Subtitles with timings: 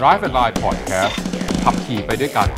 [0.00, 1.14] Drive and Line Podcast
[1.64, 2.48] ขับขี่ไปด้วยกัน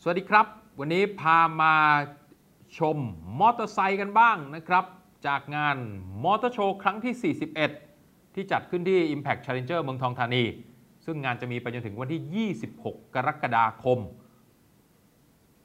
[0.00, 0.46] สวัสดีครับ
[0.78, 1.74] วันนี้พามา
[2.78, 2.96] ชม
[3.40, 4.84] มอเตอร์ไซค์กันบ้างนะครับ
[5.26, 5.76] จากงาน
[6.24, 7.34] มอเตอร์โชว์ครั้งที่
[7.90, 10.44] 41 ที่จัดขึ้นที่ Impact Challenger เมืองทองธานี
[11.04, 13.98] ซึ่งงานจะมีไปจนถึงวันที่ 26 กรกฎาคม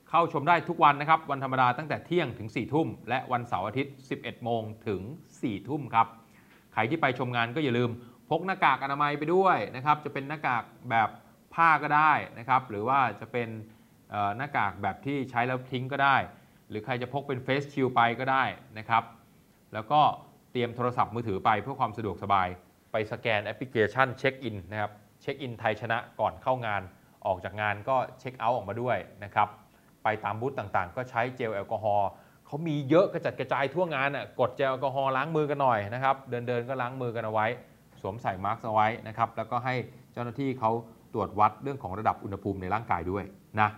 [0.10, 5.02] เข้าชมได้ทุกวันนะครับ วันธรรมดาตั้งแต่เที่ยงถึง 4 ทุ่ม และวันเสาร์อาทิตย์ 11 โมงถึง
[5.40, 6.10] 4 ทุ่มครับ
[6.76, 7.90] ใครที่ไปชมงานก็อย่าลืม
[8.30, 11.10] พกหน้ากากอนามัยไปด้วยนะครับจะเป็นหน้ากากแบบ
[11.54, 13.50] ผ้าก็ได้นะครับหรือว่าจะเป็น
[14.38, 16.16] หน้ากากแบบที่ใช้แล้วทิ้งก็ได้
[16.70, 18.44] หรือใครจะพกเป็น face shield ไปก็ได้
[18.78, 19.04] นะครับ
[19.74, 20.02] แล้วก็
[20.52, 22.48] เตรียมโทรศัพท์มือถือไปเพื่อความสะดวกสบาย
[22.92, 26.82] ไปสแกนแอปพลิเคชันเช็คอินนะครับเช็คอินไทยชนะก่อนเข้างาน
[27.26, 29.48] ออกจากงานก็เช็คเอาท์ออกมาด้วยนะครับ
[30.04, 32.10] ไปตามบูธต่างๆ ก็ใช้เจลแอลกอฮอล์
[32.46, 37.48] เขามีเยอะกระจัดกระจายทั่วงานอะกดเจลแอลกอฮอล์ล้างมือกันหน่อยนะครับเดินๆก็ล้างมือกันเอาไว้
[38.02, 39.76] สวมใส่มาร์กเอาไว้นะครับแล้วก็ให้
[40.14, 40.72] เจ้าหน้าที่เขา
[41.14, 43.24] ตรวจวัดเรื่องของระดับอุณหภูมิในร่างกายด้วย
[43.60, 43.70] นะ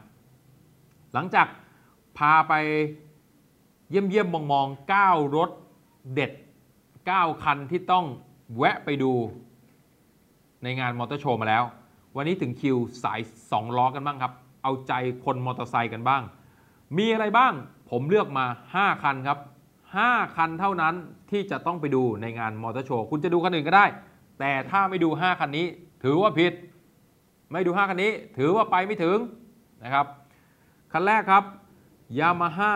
[1.14, 1.48] หลังจาก
[2.18, 2.54] พาไป
[3.90, 5.50] เยี่ยมเยี่ยมมองมองๆ9รถ
[6.14, 6.32] เด็ด
[6.88, 8.06] 9 คันที่ต้อง
[8.58, 9.12] แวะไปดู
[10.64, 11.64] ในงานมอเตอร์โชว์มาแล้ว
[12.16, 14.34] วันนี้ถึงคิวสาย 2 ล้อกันบ้างครับ
[14.64, 14.94] เอาใจ
[15.26, 16.22] คนมอเตอร์ไซค์กันบ้าง
[16.98, 17.54] มีอะไรบ้าง
[17.90, 19.40] ผมเลือกมา 5 คันครับ
[19.88, 20.96] 5 คันเท่านั้น
[21.32, 23.86] ที่จะต้องไปดูในงานมอเตอร์โชว์ คุณจะดูคันอื่นก็ได้
[24.40, 25.68] แต่ถ้าไม่ดู 5 คันนี้
[26.04, 26.54] ถือว่าผิด
[27.52, 29.18] ไม่ดู 5 คันนี้ ถือว่าไปไม่ถึง
[29.84, 30.06] นะครับ
[30.94, 31.44] คันแรกครับ
[32.20, 32.74] Yamaha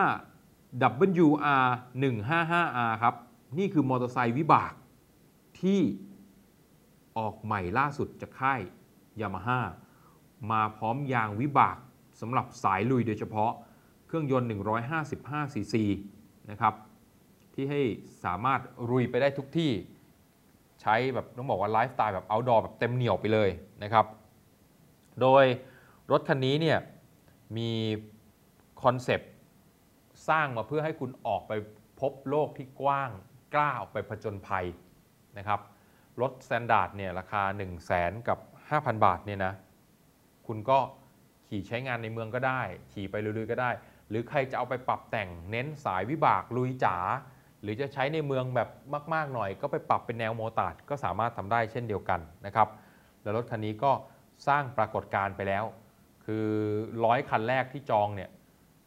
[1.22, 1.64] WR
[2.02, 3.14] 155R ครับ
[3.58, 4.72] นี่คือมอเตอร์ไซค์วิบาก
[5.60, 5.80] ที่
[7.18, 8.60] ออกใหม่ล่าสุดจากค่าย
[9.20, 9.60] Yamaha
[10.50, 11.76] มาพร้อมยางวิบาก
[12.20, 13.52] สำหรับสายลุยโดยเฉพาะ
[14.12, 14.48] เครื่องยนต์
[15.00, 15.74] 155 cc
[16.50, 16.74] นะครับ
[17.54, 17.80] ที่ให้
[18.24, 18.60] สามารถ
[18.90, 19.72] ลุยไปได้ทุกที่
[20.82, 23.50] ใช้แบบต้องบอกว่าไลฟ์สไตล์แบบ outdoor แบบเต็มเหนียวไปเลย
[23.82, 24.06] นะครับ
[25.20, 25.44] โดย
[26.10, 26.78] รถคันนี้เนี่ย
[27.56, 27.70] มี
[28.82, 29.30] concept
[30.28, 31.52] สร้างมาเพื่อให้คุณออกไป
[32.00, 33.10] พบโลกที่กว้าง
[33.54, 34.66] กล้าออกไปผจญภัย
[35.38, 35.60] นะครับ
[36.20, 38.38] รถ standard เนี่ยราคา 1 0 0 0 0แกับ
[38.70, 39.54] 5,000 บาทเนี่ยนะ
[40.46, 40.78] คุณก็
[41.48, 42.60] ขี่ใช้งานในเมืองก็ได้
[42.92, 43.72] ขี่ไปลุยๆก็ได้
[44.12, 46.96] หรือใครจะเอาไปปรับแต่งเน้นสายวิบากลุยจ๋า
[47.62, 48.68] หรือจะใช้ในเมืองแบบ
[49.14, 52.68] มาก ๆ หน่อย ก็ไปปรับเป็นแนว motard ก็สามารถทำได้เช่นเดียวกันนะครับ
[53.22, 53.92] แล้วรถคันนี้ก็
[54.48, 55.64] สร้างปรากฏการณ์ไปแล้ว
[56.24, 56.46] คือ
[57.04, 58.30] ร้อยคันแรกที่จองเนี่ย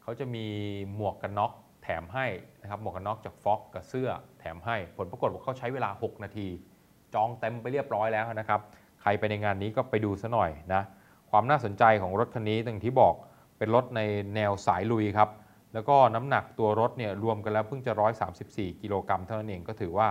[0.02, 0.46] เขาจะมี
[0.94, 2.26] หมวกกันน็อกแถมให้
[2.62, 4.10] นะครับหมวกกันน็อกจากฟ็อกกับเสื้อ
[4.40, 6.48] แถมให้ ผลปรากฏว่าเขาใช้เวลา 6 นาที
[7.14, 8.60] จองเต็มไปเรียบร้อยแล้วนะครับ
[9.02, 10.82] ใครไปในงานนี้ก็ไปดูซะหน่อยนะ
[11.30, 13.14] ความน่าสนใจของรถคันนี้อย่างที่บอก
[13.58, 14.00] เป็นรถใน
[14.34, 15.30] แนวสายลุยครับ
[15.74, 17.92] แล้วก็น้ำหนักตัวรถเนี่ยรวมกันแล้วเพิ่งจะ
[18.36, 20.08] 134 กิโลกรัมเท่านั้นเองก็ถือว่า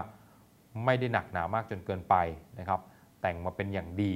[0.85, 2.15] ไม่ได้หนักหนามากจนเกินไป
[2.59, 2.79] นะครับ
[3.21, 4.13] แต่งมาเป็นอย่างดี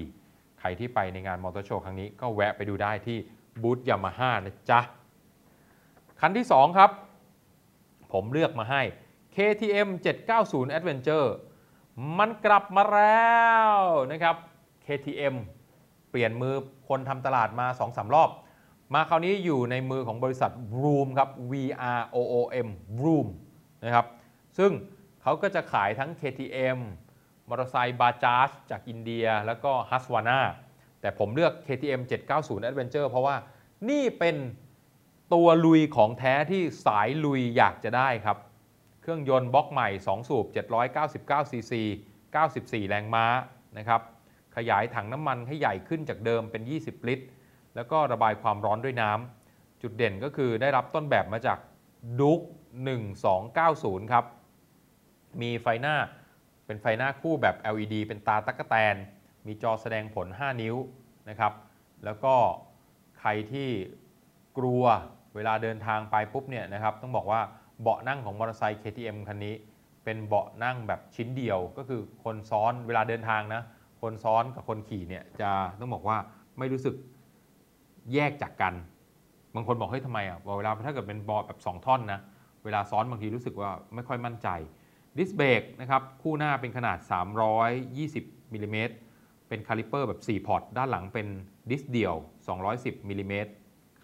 [0.59, 3.17] ใครที่ไปในงานมอเตอร์โชว์ครั้งนี้ก็แวะไปดูได้ที่
[3.61, 4.79] บูธยามาฮ่านะจ๊ะ
[6.19, 6.91] คันที่ 2 ครับ
[8.13, 8.81] ผมเลือกมาให้
[9.35, 9.89] KTM
[10.33, 11.27] 790 Adventure
[12.17, 13.37] มันกลับมาแล้
[13.69, 13.71] ว
[14.11, 14.35] นะครับ
[14.85, 15.35] KTM
[16.09, 16.55] เปลี่ยนมือ
[16.87, 18.29] คนทำตลาดมา 2-3 รอบ
[18.93, 20.51] มาคราวนี้อยู่ในมือของบริษัท
[20.83, 21.53] Room ครับ V
[21.99, 22.35] R O O
[22.65, 22.69] M
[23.03, 23.27] Room
[23.85, 24.05] นะครับ
[24.57, 24.71] ซึ่ง
[25.21, 26.79] เขาก็จะขายทั้ง KTM
[27.49, 30.39] มอเตอร์ไซค์บาจา g จากอินเดียแล้วก็ h u s w a n a
[31.01, 32.01] แต่ผมเลือก KTM
[32.35, 33.35] 790 Adventure เพราะว่า
[33.89, 34.35] นี่เป็น
[35.33, 38.37] ตัวลุยของแท้ที่สายลุยอยากจะได้ครับ
[39.01, 40.45] เครื่องยนต์บล็อกใหม่ 2 สูบ
[40.99, 41.81] 799 ซีซี
[42.35, 43.25] 94 แรงม้า
[43.77, 44.01] นะครับ
[44.55, 47.25] ขยายถังน้ำมันให้ใหญ่ขึ้นจากเดิมเป็น 20 ลิตร
[47.75, 51.57] แล้วก็ระบายความร้อนด้วยน้ำจุดเด่นก็คือได้รับต้นแบบมาจาก
[52.19, 52.41] ดุก
[53.27, 54.25] 1290 ครับ
[55.41, 55.95] มีไฟหน้า
[56.65, 58.95] เป็นไฟหน้าคู่แบบ LED เป็นตาตั๊กแตน
[59.47, 60.75] มีจอแสดงผล 5 นิ้ว
[61.29, 61.53] นะครับ
[62.05, 62.33] แล้วก็
[63.19, 63.69] ใครที่
[64.57, 64.83] กลัว
[65.35, 67.41] เวลาเดินทางไปปุ๊บเนี่ยนะครับ ต้องบอกว่า
[67.81, 69.55] เบาะนั่งของมอเตอร์ไซค์ KTM คันนี้
[70.03, 73.61] เป็นเบาะนั่งแบบชิ้นเดียว ก็คือคนซ้อนเวลาเดินทางนะ
[74.01, 76.17] คนซ้อนกับคนขี่เนี่ยจะต้องบอกว่า
[76.59, 76.95] ไม่รู้สึก
[78.13, 78.73] แยกจากกัน
[79.55, 82.19] บางคนบอกเฮ้ยทำไมอะบอกเวลาถ้าเกิดเป็นเบาะแบบ2ท่อนนะ
[82.63, 84.47] เวลาซ้อนบางทีรู้สึกว่าไม่ค่อยมั่นใจ
[85.17, 86.97] ดิสเบรกนะครับคู่หน้าเป็นขนาด
[87.75, 88.93] 320มิลลิเมตร
[89.47, 91.27] เป็นคาลิเปอร์แบบ 4 pot ด้านหลังเป็น
[91.69, 92.15] disc เดี่ยว
[92.61, 93.51] 210มิลลิเมตร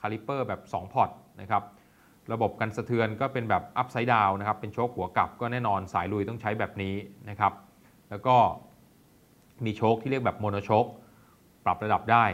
[0.02, 1.10] คาลิเปอร์แบบ 2 pot
[1.42, 1.64] นะครับ
[2.34, 6.96] ระบบกันสะเทือนก็เป็นแบบ upside down นะครับ เป็นโช้คหัวกลับก็แน่นอนสายลุยต้องใช้แบบนี้
[7.30, 7.54] นะครับ
[8.10, 8.36] แล้วก็
[9.66, 10.86] มีโชคที่เรียกแบบโมโนโชค
[11.66, 12.26] ปรับระดับได้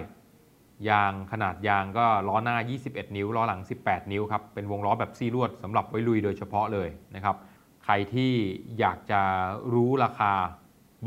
[0.89, 2.57] ยางขนาดยางก็ล้อหน้า
[2.87, 7.35] 21 นิ้ว ล้อหลัง 18 นิ้วครับ เป็นวงล้อแบบซีรวดสำหรับไว้ลุยโดยเฉพาะเลยนะครับ
[7.83, 8.31] ใครที่
[8.79, 9.21] อยากจะ
[9.73, 10.33] รู้ราคา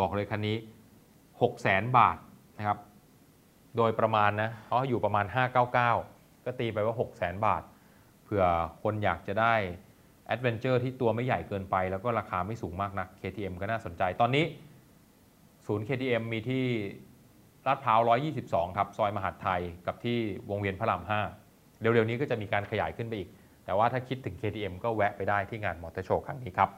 [0.00, 0.56] บอกเลยคันนี้
[1.02, 2.16] 6 0แสนบาท
[2.58, 2.78] นะครับ
[3.76, 7.62] โดยประมาณนะเขาอยู่ประมาณ 599 ก็ตีไปว่า 6 0แสนบาท
[8.24, 8.44] เผื่อ
[8.82, 9.54] คนอยากจะได้
[10.26, 14.44] adventure ที่ตัวไม่ใหญ่เกินไป แล้วก็ราคาไม่สูงมากนะ KTM ก็น่าสนใจตอนนี้
[15.66, 16.64] ศูนย์ KTM มีที่
[17.66, 18.00] ลาดพร้าว
[18.38, 20.18] 122 ครับ ซอยมหาดไทยกับที่
[20.50, 21.02] วงเวียนพระราม
[21.42, 23.28] 5 เร็วๆนี้ก็จะมีการขยายขึ้นไปอีก
[23.64, 26.70] แต่ว่าถ้าคิดถึง KTM ก็แวะไปได้ที่งานมอเตอร์โชว์ครั้งนี้ครับ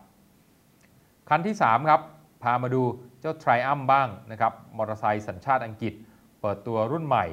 [1.28, 2.00] คันที่ 3 ครับ
[2.42, 2.82] พามาดู
[3.20, 5.94] เจ้า Triumph บ้างนะครับ มอเตอร์ไซค์สัญชาติอังกฤษ
[6.40, 7.26] เปิดตัวรุ่นใหม่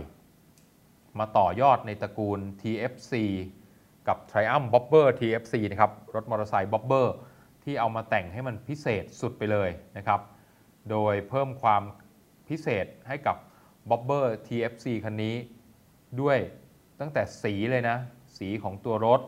[1.19, 3.13] มาต่อยอดในตระกูล TFC
[4.07, 7.07] กับ Triumph Bobber TFC นะครับ รถมอเตอร์ไซค์ Bobber
[7.63, 10.21] ที่เอามาแต่งให้มันพิเศษสุดไปเลยนะครับ
[10.91, 11.83] โดยเพิ่มความ
[12.49, 13.35] พิเศษให้กับ
[13.89, 15.35] Bobber TFC คันนี้
[16.21, 16.37] ด้วย
[16.99, 17.97] ตั้งแต่สีเลยนะ
[18.37, 19.21] สีของตัวรถ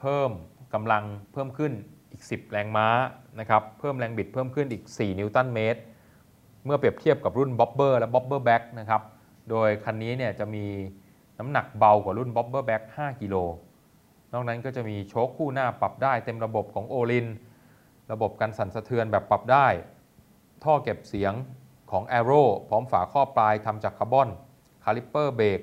[0.00, 0.30] เพิ่ม
[0.74, 1.72] กำลังเพิ่มขึ้น
[2.12, 2.88] อีก 10 แรงม้า
[3.40, 5.80] นะครับเพิ่มแรงบิดเพิ่มขึ้นอีก 4 นิวตันเมตร
[6.64, 9.02] เมื่อเปรียบเทียบกับรุ่น Bobber และ Bobber Black นะครับ
[9.50, 10.66] โดยคันนี้เนี่ยจะมี
[11.38, 13.36] น้ำหนักเบากว่ารุ่น Bobber Black 5กิโล
[14.32, 17.26] นอกนั้นก็จะมีโช้คคู่หน้าปรับได้เต็มระบบของ Öhlins
[18.12, 19.66] ระบบกันสั่นสะเทือนแบบปรับได้
[20.64, 21.32] ท่อเก็บเสียง
[21.92, 24.28] ของ Arrow พร้อมฝาครอบปลายทำจากคาร์บอน
[24.84, 25.60] คาลิปเปอร์เบรก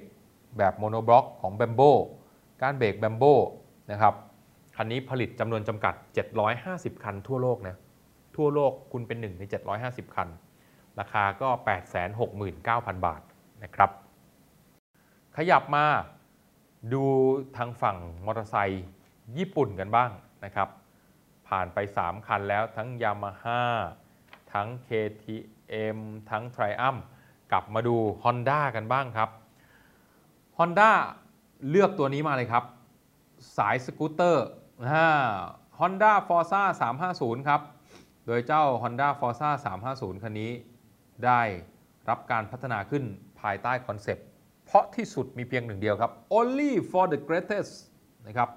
[0.58, 1.82] แบบ monobloc ของ b บมโบ
[2.62, 3.24] การเบรก b บมโบ
[3.92, 4.14] นะครับ
[4.76, 5.94] คันนี้ผลิตจำนวนจำกัด
[6.50, 7.76] 750 คันทั่วโลกนะ
[8.36, 9.44] ทั่วโลกคุณเป็นหนึ่งใน
[9.80, 10.30] 750 คัน
[11.00, 11.50] ราคาก็
[12.08, 13.22] 869,000 บาท
[13.64, 13.90] นะครับ
[15.38, 15.86] ขยับมา
[16.94, 17.04] ดู
[17.58, 18.86] ทางฝั่งมอเตอร์ไซค์
[19.38, 20.12] ญี่ปุ่นกันบ้าง
[20.46, 20.70] นะครับ
[21.48, 23.62] ผ่านไป 3 คันแล้วทั้ง Yamaha
[24.54, 25.59] ทั้ง KTM
[26.30, 27.02] ทั้ง Triumph
[27.52, 29.30] กลับมาดู Honda กันบ้างครับ
[30.58, 30.92] Honda
[31.70, 32.64] เลือกตัวนี้มาเลยครับ
[33.58, 34.48] สายสกูตเตอร์
[35.80, 36.62] Honda Forza
[37.06, 37.62] 350 ครับ
[38.26, 39.50] โดยเจ้า Honda Forza
[39.88, 40.52] 350 คันนี้
[41.26, 41.42] ได้
[42.10, 43.04] รับการพัฒนาขึ้น
[43.42, 44.26] ภายใต้คอนเซปต์
[44.66, 47.74] เพราะที่สุดมีเพียงหนึ่งเดียวครับ only for the greatest
[48.28, 48.50] นะครับ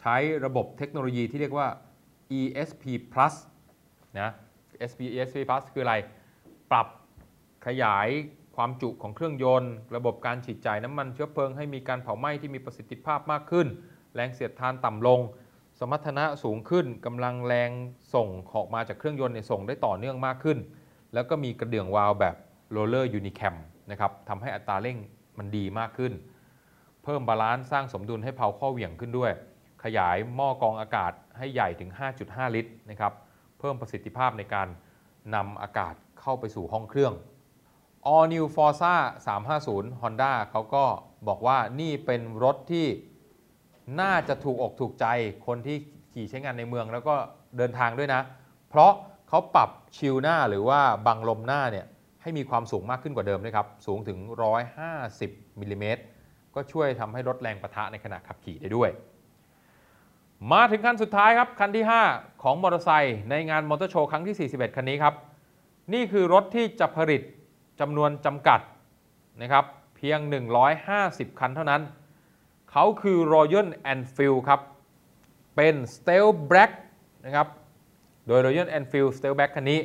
[0.00, 1.68] ใช้ระบบเทคโนโลยีที่เรียกว่า
[2.38, 3.34] ESP Plus
[4.20, 4.30] นะ
[4.74, 5.94] ESP ESP Plus คืออะไร
[6.72, 6.86] ปรับ
[7.66, 8.08] ขยาย
[8.56, 13.66] ความจุของเครื่องยนต์ ระบบการฉีดจ่ายน้ำมันเชื้อเพลิงให้มีการเผาไหม้ที่มีประสิทธิภาพมากขึ้น
[14.14, 15.20] แรงเสียดทานต่ำลง
[15.78, 17.70] สมรรถนะสูงขึ้นกำลังแรง
[18.14, 20.58] ส่งออกมาจากเครื่องยนต์เนี่ยส่งได้ต่อเนื่องมากขึ้น
[21.14, 22.36] แล้วก็มีกระเดื่องวาล์วแบบ
[22.72, 23.54] roller Unicam
[23.90, 24.98] นะครับทำให้อัตราเร่ง
[25.38, 26.12] มันดีมากขึ้น
[27.04, 29.32] เพิ่ม balance สร้างสมดุลให้เพลาข้อเหวี่ยงขึ้นด้วย
[29.84, 31.90] ขยายหม้อกรองอากาศให้ใหญ่ถึง
[32.22, 33.12] 5.5 ลิตรนะครับ
[33.58, 34.68] เพิ่มประสิทธิภาพในการ
[35.34, 37.14] นำอากาศ เข้าไปสู่ห้องเครื่อง
[38.14, 38.94] All New Forza
[39.46, 40.84] 350 Honda เขาก็
[41.28, 42.86] บอกว่านี่เป็นรถที่
[44.00, 45.06] น่าจะถูกอกถูกใจ
[45.46, 45.76] คนที่
[46.12, 47.14] ขี่ใช้งานในเมืองแล้วก็
[47.56, 48.20] เดินทางด้วยนะ
[48.68, 48.92] เพราะ
[49.28, 51.86] เขาปรับชิลหน้าหรือว่าบังลมหน้าเนี่ย
[52.22, 54.18] ให้มีความสูงมากขึ้นกว่าเดิมด้วยครับ สูงถึง
[54.90, 56.02] 150มิลลิเมตร
[56.54, 58.90] ก็ช่วยทำให้ลดแรงประทะในขณะขับขี่ได้ด้วย
[60.52, 65.14] มาถึงคันสุดท้ายครับ คันที่ 5 ของมอเตอร์ไซค์ในงานมอเตอร์โชว์ครั้งที่ 41 คันนี้ครับ
[65.92, 67.22] นี่คือรถที่จะผลิต
[67.80, 68.60] จำนวนจำกัด
[69.42, 69.64] นะครับ
[69.96, 70.18] เพียง
[70.80, 71.82] 150 คันเท่านั้น
[72.70, 74.60] เขาคือ Royal Enfield ครับ
[75.56, 76.72] เป็น Stealth Black
[77.24, 77.46] นะครับ
[78.26, 79.80] โดย Royal Enfield Stealth Black คันนี้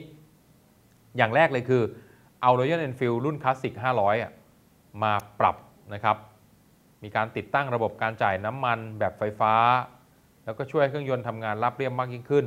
[1.18, 1.84] อย่างแรกเลยคือ
[2.41, 3.74] เอา Royal Enfield รุ่นคลาสสิก
[4.38, 5.56] 500 มาปรับ
[5.94, 6.18] นะครับ
[7.03, 9.53] มีการติดตั้งระบบการจ่ายน้ำมันแบบไฟฟ้า
[10.46, 12.46] แล้วก็ช่วยเครื่องยนต์ทำงานราบเรียบมากยิ่งขึ้น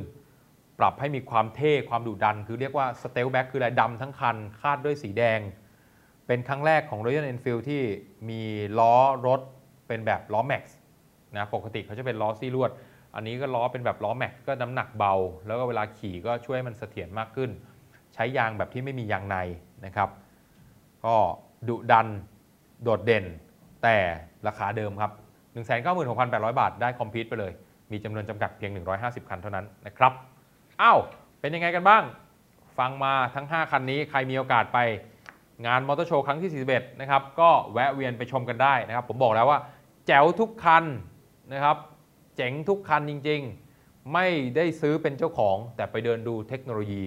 [0.79, 5.39] ปรับให้มีความเท่ความดุดัน คือเรียกว่า Stealth Black คือลายดำทั้งคัน คาดด้วยสีแดง
[6.27, 7.81] เป็นครั้งแรกของ Royal Enfield ที่
[8.29, 8.41] มี
[8.79, 8.95] ล้อ
[9.27, 9.41] รถ
[9.87, 10.77] เป็นแบบล้อแม็กซ์
[11.37, 12.71] นะปกติเขาจะเป็นล้อซี่ลวด
[13.15, 15.13] อันนี้ก็ล้อเป็นแบบล้อแม็กซ์ก็น้ำหนักเบา
[15.47, 17.49] แล้วก็เวลาขี่ก็ช่วยให้มันเสถียรมากขึ้น
[18.13, 19.37] ใช้ยางแบบที่ไม่มียางใน
[19.85, 20.09] นะครับ
[21.05, 21.15] ก็
[21.67, 22.07] ดุดัน
[22.83, 23.25] โดดเด่น
[23.83, 23.97] แต่
[24.47, 25.11] ราคาเดิมครับ
[25.85, 27.53] 196,800 บาทได้คอมพิวต์ไปเลย
[27.91, 28.71] มีจำนวนจำกัดเพียง
[29.01, 30.13] 150 คันเท่านั้นนะครับ
[30.81, 30.99] อ้าว
[31.39, 32.03] เป็นยังไงกันบ้าง
[32.77, 34.79] ฟังมาทั้ง 5 คันนี้ใครมีโอกาสไป
[35.65, 39.59] งานมอเตอร์โชว์ครั้งที่ 41 นะครับ ก็แวะเวียนไปชมกันได้นะครับ ผมบอกแล้วว่า
[40.07, 40.83] แจ๋วทุกคัน
[41.53, 41.77] นะครับ
[42.35, 43.41] เจ๋งทุกคันจริง
[43.75, 47.03] ๆ ไม่ได้ซื้อเป็นเจ้าของ แต่ไปเดินดูเทคโนโลยี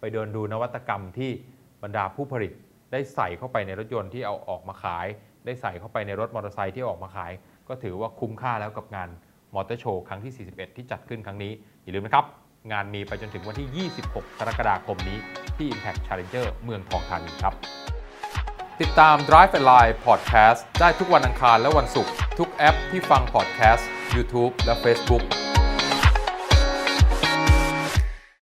[0.00, 1.30] ไปเดินดูนวัตกรรมที่
[1.82, 2.52] บรรดาผู้ผลิต
[2.92, 5.06] ได้ใส่เข้าไปในรถยนต์ที่เอาออกมาขาย
[5.46, 7.32] ได้ใส่เข้าไปในรถมอเตอร์ไซค์ที่ออกมาขาย
[7.68, 9.08] ก็ถือว่าคุ้มค่าแล้วกับงาน
[9.54, 11.52] มอเตอร์โชว์ครั้งที่ 41 ที่จัดขึ้นครั้งนี้
[11.82, 12.26] อย่าลืมนะครับ
[12.70, 15.18] งานมีไปจนถึงวันที่ 26 กรกฎาคมนี้
[15.56, 17.54] ที่ Impact Challenger เมืองทองธานีครับ
[18.80, 23.82] ติดตาม Drive and Line Podcast ได้ทุกวันอังคารและวันศุกร์ทุกแอปที่ฟัง podcast
[24.14, 25.24] YouTube และ Facebook